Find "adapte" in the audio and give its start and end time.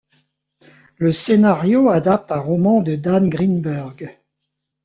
1.89-2.31